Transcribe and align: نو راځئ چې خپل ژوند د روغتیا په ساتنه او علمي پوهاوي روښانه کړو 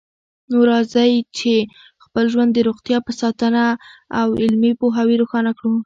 نو 0.51 0.57
راځئ 0.71 1.13
چې 1.37 1.53
خپل 2.03 2.25
ژوند 2.33 2.51
د 2.53 2.59
روغتیا 2.67 2.97
په 3.07 3.11
ساتنه 3.21 3.63
او 4.19 4.27
علمي 4.43 4.71
پوهاوي 4.79 5.15
روښانه 5.21 5.51
کړو 5.57 5.73